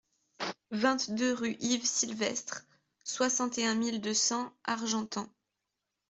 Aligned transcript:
vingt-deux 0.71 1.31
rue 1.31 1.57
Yves 1.59 1.85
Silvestre, 1.85 2.63
soixante 3.03 3.59
et 3.59 3.67
un 3.67 3.75
mille 3.75 4.01
deux 4.01 4.15
cents 4.15 4.51
Argentan 4.63 5.29